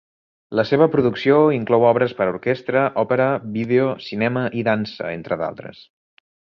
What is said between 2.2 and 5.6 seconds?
per a orquestra, òpera, vídeo, cinema i dansa, entre